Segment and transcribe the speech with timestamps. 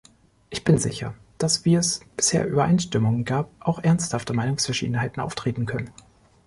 [0.49, 5.93] Ich bin sicher, dass, wie es bisher Übereinstimmungen gab, auch ernsthafte Meinungsverschiedenheiten auftreten könnten.